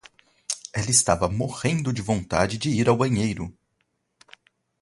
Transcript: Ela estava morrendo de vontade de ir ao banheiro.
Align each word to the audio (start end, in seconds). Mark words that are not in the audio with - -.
Ela 0.73 0.89
estava 0.89 1.29
morrendo 1.29 1.93
de 1.93 2.01
vontade 2.01 2.57
de 2.57 2.71
ir 2.71 2.89
ao 2.89 2.97
banheiro. 2.97 3.55